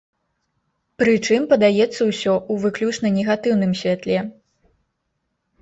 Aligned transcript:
Прычым, 1.01 1.41
падаецца 1.51 1.83
ўсё 2.09 2.33
ў 2.37 2.53
выключна 2.63 3.07
негатыўным 3.19 3.71
святле. 3.83 4.19